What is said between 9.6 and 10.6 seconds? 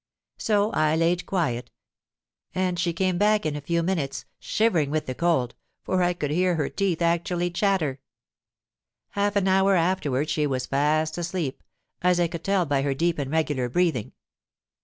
afterwards she